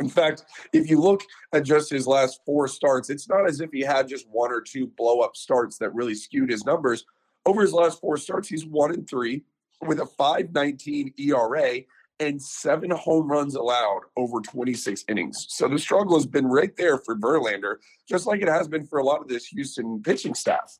In 0.00 0.08
fact, 0.08 0.44
if 0.74 0.90
you 0.90 1.00
look 1.00 1.22
at 1.54 1.64
just 1.64 1.90
his 1.90 2.06
last 2.06 2.40
four 2.44 2.68
starts, 2.68 3.08
it's 3.08 3.28
not 3.28 3.46
as 3.46 3.60
if 3.60 3.70
he 3.72 3.80
had 3.80 4.08
just 4.08 4.26
one 4.30 4.52
or 4.52 4.60
two 4.60 4.86
blow 4.98 5.20
up 5.20 5.34
starts 5.34 5.78
that 5.78 5.94
really 5.94 6.14
skewed 6.14 6.50
his 6.50 6.64
numbers. 6.66 7.04
Over 7.46 7.62
his 7.62 7.72
last 7.72 8.00
four 8.00 8.18
starts, 8.18 8.48
he's 8.48 8.66
one 8.66 8.92
and 8.92 9.08
three 9.08 9.44
with 9.80 10.00
a 10.00 10.06
519 10.06 11.14
ERA 11.18 11.80
and 12.22 12.40
seven 12.40 12.90
home 12.90 13.28
runs 13.28 13.54
allowed 13.54 14.02
over 14.16 14.40
26 14.40 15.04
innings. 15.08 15.46
So 15.48 15.68
the 15.68 15.78
struggle 15.78 16.16
has 16.16 16.26
been 16.26 16.46
right 16.46 16.74
there 16.76 16.98
for 16.98 17.16
Verlander, 17.16 17.76
just 18.08 18.26
like 18.26 18.40
it 18.40 18.48
has 18.48 18.68
been 18.68 18.86
for 18.86 18.98
a 18.98 19.04
lot 19.04 19.20
of 19.20 19.28
this 19.28 19.46
Houston 19.46 20.02
pitching 20.02 20.34
staff. 20.34 20.78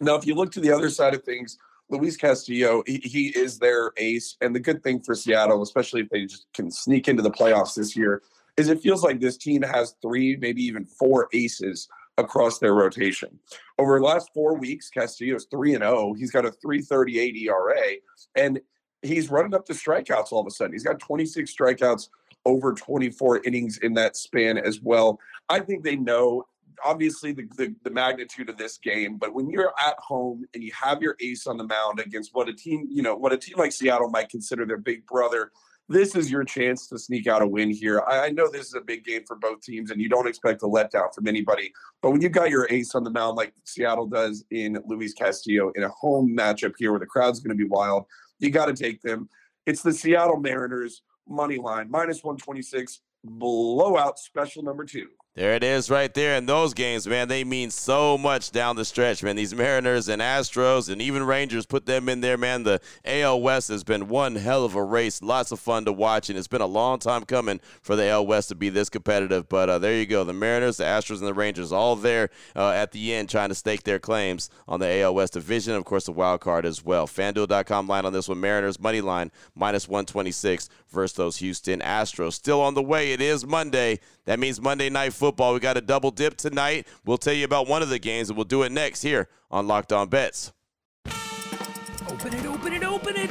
Now, 0.00 0.14
if 0.14 0.26
you 0.26 0.34
look 0.34 0.52
to 0.52 0.60
the 0.60 0.70
other 0.70 0.90
side 0.90 1.14
of 1.14 1.24
things, 1.24 1.58
Luis 1.88 2.16
Castillo, 2.16 2.82
he, 2.86 2.98
he 2.98 3.28
is 3.28 3.58
their 3.58 3.92
ace. 3.96 4.36
And 4.40 4.54
the 4.54 4.60
good 4.60 4.82
thing 4.82 5.00
for 5.00 5.14
Seattle, 5.14 5.62
especially 5.62 6.02
if 6.02 6.08
they 6.10 6.26
just 6.26 6.46
can 6.54 6.70
sneak 6.70 7.08
into 7.08 7.22
the 7.22 7.30
playoffs 7.30 7.74
this 7.74 7.96
year, 7.96 8.22
is 8.56 8.68
it 8.68 8.80
feels 8.80 9.02
like 9.02 9.20
this 9.20 9.36
team 9.36 9.62
has 9.62 9.94
three, 10.00 10.36
maybe 10.36 10.62
even 10.62 10.84
four 10.84 11.28
aces 11.32 11.88
across 12.18 12.58
their 12.58 12.74
rotation. 12.74 13.38
Over 13.78 13.98
the 13.98 14.04
last 14.04 14.30
four 14.32 14.56
weeks, 14.56 14.88
Castillo 14.88 15.36
is 15.36 15.46
3 15.50 15.74
and 15.74 15.82
0. 15.82 16.14
He's 16.14 16.30
got 16.30 16.46
a 16.46 16.50
338 16.50 17.36
ERA. 17.36 17.96
And 18.34 18.60
he's 19.06 19.30
running 19.30 19.54
up 19.54 19.66
the 19.66 19.74
strikeouts 19.74 20.32
all 20.32 20.40
of 20.40 20.46
a 20.46 20.50
sudden. 20.50 20.72
He's 20.72 20.84
got 20.84 20.98
26 20.98 21.54
strikeouts 21.54 22.08
over 22.44 22.72
24 22.72 23.42
innings 23.44 23.78
in 23.78 23.94
that 23.94 24.16
span 24.16 24.56
as 24.58 24.80
well. 24.80 25.18
I 25.48 25.60
think 25.60 25.84
they 25.84 25.96
know 25.96 26.46
obviously 26.84 27.32
the, 27.32 27.48
the, 27.56 27.74
the, 27.84 27.90
magnitude 27.90 28.50
of 28.50 28.58
this 28.58 28.78
game, 28.78 29.16
but 29.16 29.34
when 29.34 29.48
you're 29.48 29.72
at 29.84 29.94
home 29.98 30.44
and 30.54 30.62
you 30.62 30.70
have 30.80 31.02
your 31.02 31.16
ace 31.20 31.46
on 31.46 31.56
the 31.56 31.64
mound 31.64 32.00
against 32.00 32.34
what 32.34 32.48
a 32.48 32.52
team, 32.52 32.86
you 32.90 33.02
know, 33.02 33.16
what 33.16 33.32
a 33.32 33.38
team 33.38 33.56
like 33.56 33.72
Seattle 33.72 34.10
might 34.10 34.28
consider 34.28 34.66
their 34.66 34.76
big 34.76 35.06
brother, 35.06 35.50
this 35.88 36.16
is 36.16 36.30
your 36.30 36.44
chance 36.44 36.88
to 36.88 36.98
sneak 36.98 37.26
out 37.26 37.42
a 37.42 37.46
win 37.46 37.70
here. 37.70 38.02
I, 38.06 38.26
I 38.26 38.28
know 38.30 38.50
this 38.50 38.66
is 38.66 38.74
a 38.74 38.80
big 38.80 39.04
game 39.04 39.22
for 39.26 39.36
both 39.36 39.62
teams, 39.62 39.90
and 39.90 40.00
you 40.00 40.08
don't 40.08 40.26
expect 40.26 40.62
a 40.62 40.66
letdown 40.66 41.14
from 41.14 41.28
anybody. 41.28 41.72
But 42.02 42.10
when 42.10 42.20
you've 42.20 42.32
got 42.32 42.50
your 42.50 42.66
ace 42.70 42.94
on 42.94 43.04
the 43.04 43.10
mound 43.10 43.36
like 43.36 43.52
Seattle 43.64 44.06
does 44.06 44.44
in 44.50 44.78
Luis 44.86 45.14
Castillo 45.14 45.70
in 45.76 45.84
a 45.84 45.88
home 45.88 46.36
matchup 46.36 46.74
here 46.76 46.90
where 46.90 47.00
the 47.00 47.06
crowd's 47.06 47.40
going 47.40 47.56
to 47.56 47.64
be 47.64 47.68
wild, 47.68 48.06
you 48.38 48.50
got 48.50 48.66
to 48.66 48.74
take 48.74 49.02
them. 49.02 49.28
It's 49.66 49.82
the 49.82 49.92
Seattle 49.92 50.38
Mariners 50.38 51.02
money 51.28 51.58
line 51.58 51.90
minus 51.90 52.22
126 52.22 53.00
blowout 53.24 54.18
special 54.18 54.62
number 54.62 54.84
two. 54.84 55.08
There 55.36 55.52
it 55.52 55.62
is 55.62 55.90
right 55.90 56.14
there. 56.14 56.34
in 56.34 56.46
those 56.46 56.72
games, 56.72 57.06
man, 57.06 57.28
they 57.28 57.44
mean 57.44 57.70
so 57.70 58.16
much 58.16 58.52
down 58.52 58.74
the 58.74 58.86
stretch, 58.86 59.22
man. 59.22 59.36
These 59.36 59.54
Mariners 59.54 60.08
and 60.08 60.22
Astros 60.22 60.88
and 60.88 61.02
even 61.02 61.22
Rangers 61.24 61.66
put 61.66 61.84
them 61.84 62.08
in 62.08 62.22
there, 62.22 62.38
man. 62.38 62.62
The 62.62 62.80
AL 63.04 63.42
West 63.42 63.68
has 63.68 63.84
been 63.84 64.08
one 64.08 64.36
hell 64.36 64.64
of 64.64 64.74
a 64.74 64.82
race. 64.82 65.20
Lots 65.20 65.52
of 65.52 65.60
fun 65.60 65.84
to 65.84 65.92
watch, 65.92 66.30
and 66.30 66.38
it's 66.38 66.48
been 66.48 66.62
a 66.62 66.66
long 66.66 66.98
time 67.00 67.26
coming 67.26 67.60
for 67.82 67.96
the 67.96 68.08
AL 68.08 68.26
West 68.26 68.48
to 68.48 68.54
be 68.54 68.70
this 68.70 68.88
competitive. 68.88 69.46
But 69.46 69.68
uh, 69.68 69.78
there 69.78 69.98
you 69.98 70.06
go. 70.06 70.24
The 70.24 70.32
Mariners, 70.32 70.78
the 70.78 70.84
Astros, 70.84 71.18
and 71.18 71.28
the 71.28 71.34
Rangers 71.34 71.70
all 71.70 71.96
there 71.96 72.30
uh, 72.56 72.70
at 72.70 72.92
the 72.92 73.12
end 73.12 73.28
trying 73.28 73.50
to 73.50 73.54
stake 73.54 73.82
their 73.82 73.98
claims 73.98 74.48
on 74.66 74.80
the 74.80 75.02
AL 75.02 75.16
West 75.16 75.34
division. 75.34 75.74
Of 75.74 75.84
course, 75.84 76.06
the 76.06 76.12
wild 76.12 76.40
card 76.40 76.64
as 76.64 76.82
well. 76.82 77.06
FanDuel.com 77.06 77.86
line 77.86 78.06
on 78.06 78.14
this 78.14 78.26
one. 78.26 78.40
Mariners 78.40 78.80
money 78.80 79.02
line 79.02 79.30
minus 79.54 79.86
126 79.86 80.70
versus 80.90 81.16
those 81.16 81.36
Houston 81.38 81.80
Astros. 81.80 82.34
Still 82.34 82.60
on 82.60 82.74
the 82.74 82.82
way. 82.82 83.12
It 83.12 83.20
is 83.20 83.46
Monday. 83.46 84.00
That 84.24 84.38
means 84.38 84.60
Monday 84.60 84.90
Night 84.90 85.12
Football. 85.12 85.54
We 85.54 85.60
got 85.60 85.76
a 85.76 85.80
double 85.80 86.10
dip 86.10 86.36
tonight. 86.36 86.86
We'll 87.04 87.18
tell 87.18 87.34
you 87.34 87.44
about 87.44 87.68
one 87.68 87.82
of 87.82 87.88
the 87.88 87.98
games, 87.98 88.28
and 88.28 88.36
we'll 88.36 88.44
do 88.44 88.62
it 88.62 88.72
next 88.72 89.02
here 89.02 89.28
on 89.50 89.66
Locked 89.66 89.92
On 89.92 90.08
Bets. 90.08 90.52
Open 92.08 92.34
it, 92.34 92.46
open 92.46 92.72
it, 92.72 92.84
open 92.84 93.16
it. 93.16 93.30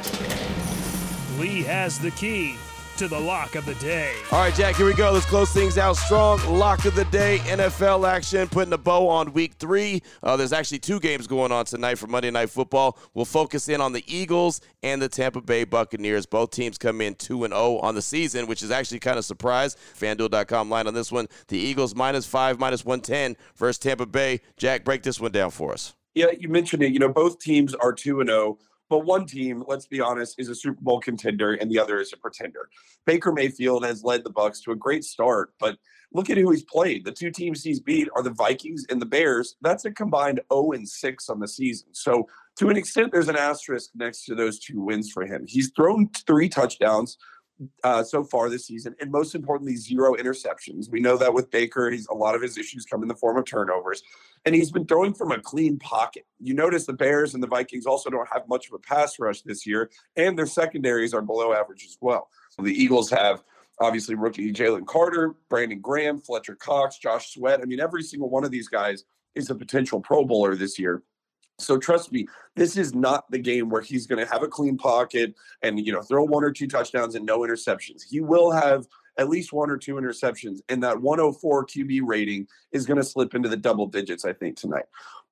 Lee 1.38 1.62
has 1.62 1.98
the 1.98 2.10
key. 2.12 2.56
To 2.96 3.08
the 3.08 3.18
lock 3.20 3.54
of 3.56 3.66
the 3.66 3.74
day. 3.74 4.14
All 4.32 4.38
right, 4.38 4.54
Jack, 4.54 4.76
here 4.76 4.86
we 4.86 4.94
go. 4.94 5.12
Let's 5.12 5.26
close 5.26 5.52
things 5.52 5.76
out 5.76 5.96
strong. 5.96 6.40
Lock 6.48 6.86
of 6.86 6.94
the 6.94 7.04
day, 7.06 7.38
NFL 7.44 8.08
action, 8.08 8.48
putting 8.48 8.72
a 8.72 8.78
bow 8.78 9.06
on 9.08 9.34
week 9.34 9.54
three. 9.58 10.02
Uh, 10.22 10.36
there's 10.36 10.52
actually 10.52 10.78
two 10.78 10.98
games 10.98 11.26
going 11.26 11.52
on 11.52 11.66
tonight 11.66 11.96
for 11.96 12.06
Monday 12.06 12.30
Night 12.30 12.48
Football. 12.48 12.98
We'll 13.12 13.26
focus 13.26 13.68
in 13.68 13.82
on 13.82 13.92
the 13.92 14.02
Eagles 14.06 14.62
and 14.82 15.02
the 15.02 15.08
Tampa 15.08 15.42
Bay 15.42 15.64
Buccaneers. 15.64 16.24
Both 16.24 16.52
teams 16.52 16.78
come 16.78 17.02
in 17.02 17.14
2 17.16 17.44
and 17.44 17.52
0 17.52 17.78
on 17.78 17.94
the 17.94 18.02
season, 18.02 18.46
which 18.46 18.62
is 18.62 18.70
actually 18.70 19.00
kind 19.00 19.18
of 19.18 19.24
surprise. 19.24 19.76
FanDuel.com 19.98 20.70
line 20.70 20.86
on 20.86 20.94
this 20.94 21.12
one. 21.12 21.28
The 21.48 21.58
Eagles 21.58 21.94
minus 21.94 22.24
5, 22.24 22.58
minus 22.58 22.84
110 22.84 23.36
versus 23.56 23.78
Tampa 23.78 24.06
Bay. 24.06 24.40
Jack, 24.56 24.84
break 24.84 25.02
this 25.02 25.20
one 25.20 25.32
down 25.32 25.50
for 25.50 25.72
us. 25.72 25.94
Yeah, 26.14 26.26
you 26.38 26.48
mentioned 26.48 26.82
it. 26.82 26.92
You 26.92 26.98
know, 26.98 27.10
both 27.10 27.38
teams 27.38 27.74
are 27.74 27.92
2 27.92 28.20
and 28.20 28.30
0. 28.30 28.58
But 28.88 29.00
one 29.00 29.26
team, 29.26 29.64
let's 29.66 29.86
be 29.86 30.00
honest, 30.00 30.38
is 30.38 30.48
a 30.48 30.54
Super 30.54 30.80
Bowl 30.80 31.00
contender 31.00 31.54
and 31.54 31.70
the 31.70 31.78
other 31.78 31.98
is 32.00 32.12
a 32.12 32.16
pretender. 32.16 32.68
Baker 33.04 33.32
Mayfield 33.32 33.84
has 33.84 34.04
led 34.04 34.24
the 34.24 34.30
Bucks 34.30 34.60
to 34.62 34.72
a 34.72 34.76
great 34.76 35.04
start, 35.04 35.52
but 35.58 35.76
look 36.12 36.30
at 36.30 36.36
who 36.36 36.50
he's 36.50 36.64
played. 36.64 37.04
The 37.04 37.12
two 37.12 37.30
teams 37.30 37.62
he's 37.62 37.80
beat 37.80 38.08
are 38.14 38.22
the 38.22 38.30
Vikings 38.30 38.86
and 38.88 39.00
the 39.00 39.06
Bears. 39.06 39.56
That's 39.60 39.84
a 39.84 39.90
combined 39.90 40.40
0 40.52 40.72
and 40.72 40.88
6 40.88 41.28
on 41.28 41.40
the 41.40 41.48
season. 41.48 41.88
So 41.92 42.28
to 42.58 42.68
an 42.68 42.76
extent, 42.76 43.12
there's 43.12 43.28
an 43.28 43.36
asterisk 43.36 43.90
next 43.94 44.24
to 44.26 44.34
those 44.34 44.58
two 44.58 44.80
wins 44.80 45.10
for 45.10 45.24
him. 45.24 45.44
He's 45.46 45.72
thrown 45.74 46.08
three 46.26 46.48
touchdowns 46.48 47.18
uh, 47.84 48.02
so 48.02 48.22
far 48.22 48.48
this 48.50 48.66
season, 48.66 48.94
and 49.00 49.10
most 49.10 49.34
importantly, 49.34 49.76
zero 49.76 50.14
interceptions. 50.14 50.90
We 50.90 51.00
know 51.00 51.16
that 51.16 51.32
with 51.32 51.50
Baker, 51.50 51.90
he's 51.90 52.06
a 52.08 52.14
lot 52.14 52.34
of 52.34 52.42
his 52.42 52.58
issues 52.58 52.84
come 52.84 53.02
in 53.02 53.08
the 53.08 53.14
form 53.14 53.36
of 53.36 53.44
turnovers, 53.44 54.02
and 54.44 54.54
he's 54.54 54.70
been 54.70 54.86
throwing 54.86 55.14
from 55.14 55.32
a 55.32 55.40
clean 55.40 55.78
pocket. 55.78 56.26
You 56.40 56.54
notice 56.54 56.86
the 56.86 56.92
Bears 56.92 57.34
and 57.34 57.42
the 57.42 57.46
Vikings 57.46 57.86
also 57.86 58.10
don't 58.10 58.28
have 58.32 58.48
much 58.48 58.68
of 58.68 58.74
a 58.74 58.78
pass 58.78 59.18
rush 59.18 59.42
this 59.42 59.66
year, 59.66 59.90
and 60.16 60.38
their 60.38 60.46
secondaries 60.46 61.14
are 61.14 61.22
below 61.22 61.52
average 61.52 61.84
as 61.84 61.96
well. 62.00 62.28
The 62.58 62.72
Eagles 62.72 63.10
have 63.10 63.42
obviously 63.80 64.14
rookie 64.14 64.52
Jalen 64.52 64.86
Carter, 64.86 65.34
Brandon 65.48 65.80
Graham, 65.80 66.20
Fletcher 66.20 66.54
Cox, 66.56 66.98
Josh 66.98 67.34
Sweat. 67.34 67.60
I 67.60 67.64
mean, 67.64 67.80
every 67.80 68.02
single 68.02 68.30
one 68.30 68.44
of 68.44 68.50
these 68.50 68.68
guys 68.68 69.04
is 69.34 69.50
a 69.50 69.54
potential 69.54 70.00
Pro 70.00 70.24
Bowler 70.24 70.56
this 70.56 70.78
year. 70.78 71.02
So 71.58 71.78
trust 71.78 72.12
me, 72.12 72.26
this 72.54 72.76
is 72.76 72.94
not 72.94 73.30
the 73.30 73.38
game 73.38 73.70
where 73.70 73.80
he's 73.80 74.06
going 74.06 74.24
to 74.24 74.30
have 74.30 74.42
a 74.42 74.48
clean 74.48 74.76
pocket 74.76 75.34
and 75.62 75.84
you 75.84 75.92
know 75.92 76.02
throw 76.02 76.24
one 76.24 76.44
or 76.44 76.52
two 76.52 76.66
touchdowns 76.66 77.14
and 77.14 77.24
no 77.24 77.40
interceptions. 77.40 78.02
He 78.08 78.20
will 78.20 78.50
have 78.50 78.86
at 79.18 79.30
least 79.30 79.52
one 79.52 79.70
or 79.70 79.78
two 79.78 79.94
interceptions, 79.94 80.60
and 80.68 80.82
that 80.82 81.00
104 81.00 81.66
QB 81.66 82.00
rating 82.04 82.46
is 82.72 82.84
going 82.84 82.98
to 82.98 83.04
slip 83.04 83.34
into 83.34 83.48
the 83.48 83.56
double 83.56 83.86
digits. 83.86 84.24
I 84.24 84.34
think 84.34 84.56
tonight, 84.56 84.84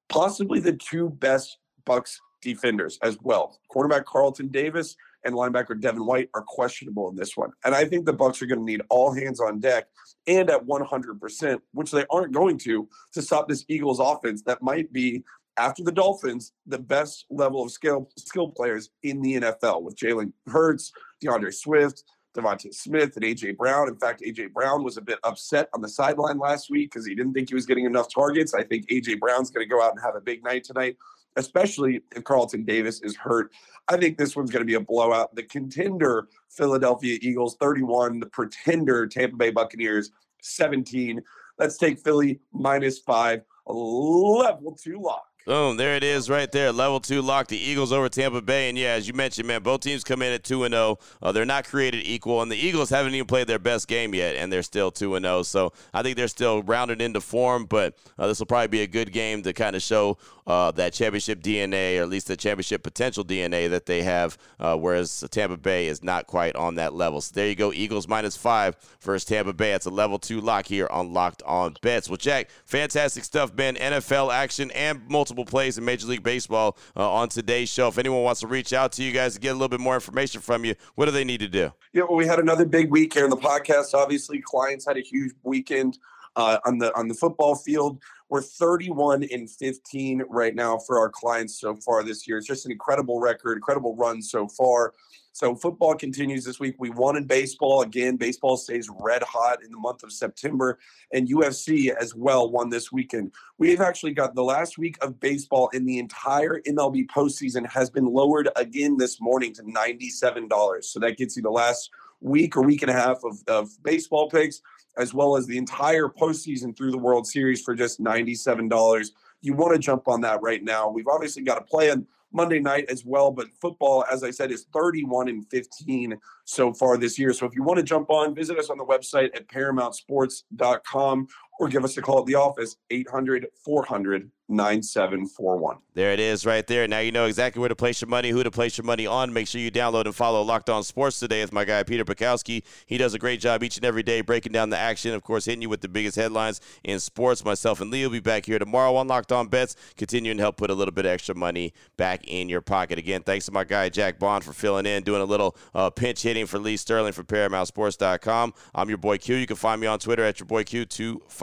possibly 0.09 0.61
the 0.61 0.73
two 0.73 1.11
best 1.11 1.59
Bucks 1.85 2.19
defenders 2.41 2.99
as 3.03 3.19
well. 3.21 3.59
Cornerback 3.71 4.05
Carlton 4.07 4.49
Davis 4.49 4.97
and 5.25 5.35
linebacker 5.35 5.79
Devin 5.79 6.05
White 6.05 6.31
are 6.35 6.43
questionable 6.43 7.11
in 7.11 7.17
this 7.17 7.37
one, 7.37 7.51
and 7.65 7.75
I 7.75 7.85
think 7.85 8.07
the 8.07 8.13
Bucks 8.15 8.41
are 8.41 8.47
going 8.47 8.61
to 8.61 8.65
need 8.65 8.83
all 8.89 9.13
hands 9.13 9.41
on 9.41 9.61
deck 9.61 9.89
and 10.27 10.49
at 10.49 10.65
100%, 10.65 11.61
which 11.73 11.91
they 11.91 12.07
aren't 12.11 12.33
going 12.33 12.57
to, 12.59 12.89
to 13.13 13.21
stop 13.21 13.47
this 13.47 13.65
Eagles 13.69 14.01
offense 14.01 14.43
that 14.43 14.63
might 14.63 14.91
be 14.91 15.23
after 15.57 15.83
the 15.83 15.93
Dolphins, 15.93 16.53
the 16.67 16.79
best 16.79 17.27
level 17.31 17.63
of 17.63 17.71
skill 17.71 18.11
skill 18.17 18.49
players 18.49 18.91
in 19.03 19.23
the 19.23 19.41
NFL 19.41 19.83
with 19.83 19.97
Jalen 19.97 20.33
Hurts, 20.47 20.93
D'Andre 21.21 21.51
Swift, 21.51 22.05
DeVonta 22.37 22.75
Smith, 22.75 23.17
and 23.17 23.25
AJ 23.25 23.57
Brown. 23.57 23.89
In 23.89 23.97
fact, 23.97 24.23
AJ 24.23 24.53
Brown 24.53 24.83
was 24.83 24.97
a 24.97 25.03
bit 25.03 25.19
upset 25.25 25.69
on 25.73 25.81
the 25.81 25.89
sideline 25.89 26.39
last 26.39 26.71
week 26.71 26.91
because 26.91 27.07
he 27.07 27.15
didn't 27.15 27.35
think 27.35 27.49
he 27.49 27.55
was 27.55 27.67
getting 27.67 27.85
enough 27.85 28.13
targets. 28.13 28.55
I 28.55 28.65
think 28.65 28.89
AJ 28.89 29.21
Brown's 29.21 29.51
going 29.51 29.67
to 29.67 29.73
go 29.73 29.83
out 29.83 29.93
and 29.93 30.01
have 30.03 30.17
a 30.17 30.21
big 30.21 30.43
night 30.43 30.65
tonight, 30.65 30.97
especially 31.37 32.03
if 32.15 32.25
Carlton 32.25 32.65
Davis 32.65 33.01
is 33.03 33.17
hurt. 33.17 33.53
I 33.89 33.97
think 33.97 34.19
this 34.19 34.35
one's 34.35 34.51
going 34.51 34.63
to 34.63 34.67
be 34.67 34.75
a 34.75 34.81
blowout. 34.81 35.35
The 35.35 35.45
contender 35.45 36.29
Philadelphia 36.51 37.19
Eagles 37.23 37.57
31, 37.61 38.21
the 38.21 38.27
pretender 38.27 39.07
Tampa 39.07 39.37
Bay 39.37 39.51
Buccaneers 39.51 40.11
17. 40.43 41.23
Let's 41.59 41.79
take 41.79 42.01
Philly 42.01 42.41
minus 42.53 42.99
five, 42.99 43.43
level 43.67 44.77
two 44.81 45.01
lock. 45.01 45.25
Boom, 45.47 45.77
there 45.77 45.95
it 45.95 46.03
is 46.03 46.31
right 46.31 46.51
there. 46.51 46.73
Level 46.73 47.01
two 47.01 47.21
lock, 47.21 47.49
the 47.49 47.59
Eagles 47.59 47.93
over 47.93 48.09
Tampa 48.09 48.41
Bay. 48.41 48.71
And 48.71 48.79
yeah, 48.79 48.93
as 48.93 49.07
you 49.07 49.13
mentioned, 49.13 49.47
man, 49.47 49.63
both 49.63 49.81
teams 49.83 50.03
come 50.03 50.23
in 50.23 50.33
at 50.33 50.43
2 50.43 50.65
and 50.65 50.73
0. 50.73 50.99
Uh, 51.21 51.33
they're 51.33 51.45
not 51.45 51.67
created 51.67 52.01
equal, 52.07 52.41
and 52.41 52.51
the 52.51 52.57
Eagles 52.57 52.89
haven't 52.89 53.15
even 53.15 53.27
played 53.27 53.47
their 53.47 53.59
best 53.59 53.87
game 53.87 54.15
yet, 54.15 54.37
and 54.37 54.51
they're 54.51 54.63
still 54.63 54.91
2 54.91 55.17
and 55.17 55.27
0. 55.27 55.43
So 55.43 55.75
I 55.93 56.03
think 56.03 56.17
they're 56.17 56.29
still 56.29 56.63
rounded 56.63 57.03
into 57.03 57.21
form, 57.21 57.67
but 57.67 57.95
uh, 58.19 58.27
this 58.27 58.39
will 58.39 58.47
probably 58.47 58.69
be 58.69 58.81
a 58.81 58.87
good 58.87 59.13
game 59.13 59.43
to 59.43 59.53
kind 59.53 59.77
of 59.77 59.83
show 59.83 60.17
uh, 60.47 60.71
that 60.73 60.93
championship 60.93 61.43
DNA, 61.43 61.99
or 61.99 62.03
at 62.03 62.09
least 62.09 62.27
the 62.27 62.37
championship 62.37 62.83
potential 62.83 63.25
DNA 63.25 63.71
that 63.71 63.87
they 63.87 64.03
have, 64.03 64.37
uh, 64.61 64.77
whereas 64.77 65.25
Tampa 65.31 65.57
Bay 65.57 65.87
is 65.87 66.03
not 66.03 66.27
quite 66.27 66.55
on 66.57 66.75
that 66.77 66.95
level. 66.95 67.21
So 67.21 67.33
there 67.35 67.49
you 67.49 67.55
go, 67.55 67.73
Eagles 67.73 68.09
minus 68.09 68.37
five 68.37 68.77
versus 69.01 69.25
Tampa 69.25 69.53
Bay. 69.53 69.73
That's 69.73 69.87
a 69.87 69.91
level 69.91 70.19
two 70.19 70.41
lock 70.41 70.67
here 70.67 70.87
on 70.91 71.13
Locked 71.13 71.43
On 71.45 71.75
Bets. 71.83 72.09
Well, 72.09 72.17
Jack, 72.17 72.51
fantastic 72.65 73.25
stuff, 73.25 73.55
man. 73.55 73.77
NFL 73.77 74.33
action 74.33 74.71
and 74.73 75.09
multiple 75.09 75.45
plays 75.45 75.79
in 75.79 75.85
Major 75.85 76.07
League 76.07 76.23
Baseball 76.23 76.77
uh, 76.97 77.11
on 77.11 77.29
today's 77.29 77.69
show. 77.69 77.89
If 77.89 77.99
anyone 77.99 78.23
wants 78.23 78.41
to 78.41 78.47
reach 78.47 78.73
out 78.73 78.93
to 78.93 79.03
you 79.03 79.13
guys 79.13 79.35
to 79.35 79.41
get 79.41 79.51
a 79.51 79.55
little 79.55 79.69
bit 79.69 79.81
more 79.81 79.95
information 79.95 80.41
from 80.41 80.65
you, 80.65 80.75
what 80.95 81.07
do 81.07 81.11
they 81.11 81.25
need 81.25 81.41
to 81.41 81.49
do? 81.49 81.73
Yeah, 81.93 82.03
well, 82.03 82.17
we 82.17 82.27
had 82.27 82.39
another 82.39 82.65
big 82.65 82.91
week 82.91 83.15
here 83.15 83.25
in 83.25 83.31
the 83.31 83.37
podcast. 83.37 83.95
Obviously, 83.95 84.41
clients 84.41 84.87
had 84.87 84.97
a 84.97 85.01
huge 85.01 85.33
weekend 85.43 85.99
uh, 86.37 86.59
on 86.65 86.79
the 86.79 86.97
on 86.99 87.09
the 87.09 87.15
football 87.15 87.55
field. 87.55 88.01
We're 88.35 88.43
31 88.43 89.29
and 89.31 89.49
15 89.49 90.25
right 90.29 90.57
now 90.57 90.77
for 90.77 90.99
our 90.99 91.09
clients 91.09 91.61
so 91.61 91.77
far 91.77 92.03
this 92.03 92.27
year. 92.27 92.37
It's 92.37 92.49
just 92.49 92.67
an 92.67 92.73
incredible 92.73 93.21
record, 93.21 93.57
incredible 93.57 93.95
run 93.95 94.21
so 94.21 94.49
far. 94.49 94.93
So 95.31 95.55
football 95.55 95.95
continues 95.95 96.45
this 96.45 96.59
week. 96.59 96.75
We 96.81 96.91
won 96.91 97.17
in 97.17 97.29
baseball 97.29 97.83
again. 97.83 98.17
Baseball 98.17 98.57
stays 98.57 98.91
red 98.99 99.23
hot 99.23 99.63
in 99.63 99.71
the 99.71 99.79
month 99.79 100.03
of 100.03 100.13
September, 100.13 100.81
and 101.13 101.29
UFC 101.29 101.95
as 101.95 102.17
well 102.17 102.51
won 102.51 102.71
this 102.71 102.91
weekend. 102.91 103.31
We've 103.59 103.81
actually 103.81 104.15
got 104.15 104.35
the 104.35 104.43
last 104.43 104.79
week 104.79 104.97
of 105.01 105.21
baseball 105.21 105.69
in 105.73 105.87
the 105.87 106.01
entire 106.01 106.61
MLB 106.67 107.07
postseason 107.07 107.65
has 107.69 107.89
been 107.89 108.07
lowered 108.07 108.49
again 108.57 108.97
this 108.97 109.21
morning 109.21 109.55
to 109.55 109.63
ninety-seven 109.65 110.49
dollars. 110.49 110.89
So 110.89 110.99
that 110.99 111.19
gets 111.19 111.37
you 111.37 111.43
the 111.45 111.51
last 111.51 111.89
week 112.25 112.57
or 112.57 112.63
week 112.63 112.83
and 112.83 112.91
a 112.91 112.95
half 112.95 113.23
of, 113.25 113.39
of 113.47 113.71
baseball 113.83 114.29
picks, 114.29 114.61
as 114.97 115.15
well 115.15 115.37
as 115.37 115.47
the 115.47 115.59
entire 115.59 116.09
postseason 116.09 116.77
through 116.77 116.91
the 116.91 116.99
World 116.99 117.27
Series 117.27 117.63
for 117.63 117.75
just 117.75 118.01
ninety-seven 118.01 118.69
dollars. 118.69 119.13
You 119.43 119.55
want 119.55 119.75
to 119.75 119.79
jump 119.79 120.09
on 120.09 120.23
that 120.23 120.41
right 120.43 120.63
now. 120.65 120.89
We've 120.89 121.07
obviously 121.07 121.43
got 121.43 121.59
a 121.59 121.65
plan 121.65 122.07
Monday 122.35 122.59
night 122.59 122.87
as 122.91 123.05
well. 123.05 123.31
But 123.31 123.49
football, 123.61 124.05
as 124.11 124.25
I 124.25 124.31
said, 124.31 124.51
is 124.51 124.67
31 124.75 125.29
and 125.29 125.49
15 125.51 126.19
so 126.45 126.75
far 126.75 126.99
this 126.99 127.19
year. 127.19 127.33
So 127.33 127.47
if 127.47 127.55
you 127.55 127.63
want 127.63 127.79
to 127.79 127.85
jump 127.85 128.11
on, 128.11 128.35
visit 128.35 128.59
us 128.59 128.69
on 128.69 128.77
the 128.77 128.85
website 128.85 129.35
at 129.37 129.49
paramountsports.com 129.49 131.29
or 131.59 131.69
give 131.69 131.85
us 131.85 131.97
a 131.97 132.03
call 132.03 132.21
at 132.21 132.27
the 132.27 132.35
office, 132.35 132.77
800 132.91 133.47
400 133.65 134.31
9741. 134.49 135.79
There 135.95 136.13
it 136.13 136.21
is 136.21 136.45
right 136.45 136.67
there. 136.67 136.87
Now 136.87 136.99
you 136.99 137.13
know 137.13 137.25
exactly 137.25 137.61
where 137.61 137.69
to 137.69 137.77
place 137.77 138.01
your 138.01 138.09
money, 138.09 138.31
who 138.31 138.43
to 138.43 138.51
place 138.51 138.77
your 138.77 138.85
money 138.85 139.07
on. 139.07 139.33
Make 139.33 139.49
sure 139.49 139.61
you 139.61 139.71
download 139.71 140.05
and 140.05 140.15
follow 140.15 140.43
Locked 140.43 140.69
On 140.69 140.83
Sports 140.83 141.19
today 141.19 141.41
with 141.41 141.53
my 141.53 141.65
guy 141.65 141.83
Peter 141.83 142.05
Bukowski. 142.05 142.63
He 142.85 142.99
does 142.99 143.15
a 143.15 143.19
great 143.19 143.41
job 143.41 143.63
each 143.63 143.77
and 143.77 143.87
every 143.87 144.03
day 144.03 144.21
breaking 144.21 144.53
down 144.53 144.71
the 144.71 144.79
action, 144.79 145.15
of 145.15 145.23
course, 145.23 145.47
hitting 145.47 145.63
you 145.63 145.69
with 145.69 145.81
the 145.81 145.89
biggest 145.89 146.17
headlines 146.17 146.61
in 146.83 147.01
sports. 147.01 147.45
Myself 147.45 147.81
and 147.81 147.91
Lee 147.91 148.05
will 148.05 148.13
be 148.13 148.21
back 148.21 148.45
here 148.45 148.59
tomorrow 148.59 148.97
on 148.97 149.09
Locked 149.09 149.33
On 149.33 149.49
Bets, 149.49 149.77
continuing 149.97 150.37
to 150.37 150.43
help 150.43 150.57
put 150.57 150.71
a 150.71 150.75
little 150.75 150.93
bit 150.93 151.07
of 151.07 151.13
extra 151.13 151.35
money 151.35 151.73
back 151.97 152.23
in 152.27 152.49
your 152.49 152.61
pocket. 152.61 152.99
Again, 152.99 153.23
thanks 153.23 153.47
to 153.47 153.53
my 153.53 153.65
guy 153.65 153.89
Jack 153.89 154.19
Bond 154.19 154.45
for 154.45 154.53
filling 154.53 154.85
in, 154.85 155.05
doing 155.05 155.23
a 155.23 155.27
little 155.27 155.57
uh, 155.75 155.89
pinch 155.89 156.23
hitting 156.23 156.47
for 156.47 156.59
Lee 156.59 156.77
Sterling 156.77 157.13
from 157.13 157.25
ParamountSports.com. 157.27 158.53
I'm 158.75 158.89
your 158.89 158.99
boy 158.99 159.17
Q. 159.19 159.37
You 159.37 159.47
can 159.47 159.57
find 159.57 159.81
me 159.81 159.87
on 159.87 159.99
Twitter 160.01 160.25
at 160.25 160.39
your 160.39 160.47
boy 160.47 160.65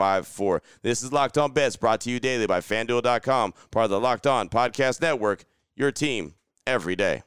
Q254. 0.02 0.60
This 0.82 1.02
is 1.02 1.12
Locked 1.12 1.38
On 1.38 1.52
Bets 1.52 1.76
brought 1.76 2.00
to 2.02 2.10
you 2.10 2.20
daily 2.20 2.46
by 2.46 2.60
FanDuel 2.60 2.82
FanDuel.com, 2.92 3.54
part 3.70 3.84
of 3.84 3.90
the 3.90 4.00
Locked 4.00 4.26
On 4.26 4.48
Podcast 4.48 5.00
Network, 5.00 5.44
your 5.76 5.92
team 5.92 6.34
every 6.66 6.96
day. 6.96 7.22